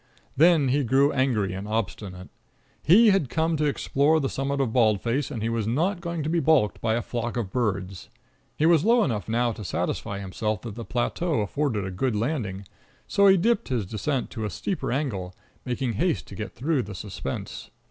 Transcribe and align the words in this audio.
Then 0.35 0.69
he 0.69 0.83
grew 0.83 1.11
angry 1.11 1.53
and 1.53 1.67
obstinate. 1.67 2.29
He 2.81 3.11
had 3.11 3.29
come 3.29 3.55
to 3.57 3.65
explore 3.65 4.19
the 4.19 4.29
summit 4.29 4.59
of 4.59 4.73
Bald 4.73 4.99
Face, 4.99 5.29
and 5.29 5.43
he 5.43 5.49
was 5.49 5.67
not 5.67 6.01
going 6.01 6.23
to 6.23 6.27
be 6.29 6.39
balked 6.39 6.81
by 6.81 6.95
a 6.95 7.03
flock 7.03 7.37
of 7.37 7.51
birds. 7.51 8.09
He 8.57 8.65
was 8.65 8.83
low 8.83 9.03
enough 9.03 9.29
now 9.29 9.51
to 9.51 9.63
satisfy 9.63 10.17
himself 10.17 10.63
that 10.63 10.73
the 10.73 10.83
plateau 10.85 11.41
afforded 11.41 11.85
a 11.85 11.91
good 11.91 12.15
landing, 12.15 12.65
so 13.07 13.27
he 13.27 13.37
dipped 13.37 13.67
his 13.67 13.85
descent 13.85 14.31
to 14.31 14.43
a 14.43 14.49
steeper 14.49 14.91
angle, 14.91 15.35
making 15.65 15.93
haste 15.93 16.25
to 16.29 16.35
get 16.35 16.55
through 16.55 16.81
the 16.81 16.95
suspense. 16.95 17.69